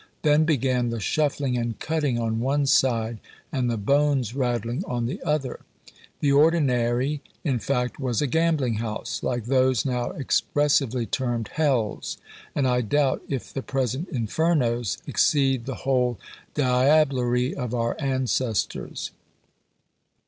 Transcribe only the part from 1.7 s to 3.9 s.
cutting on one side, and the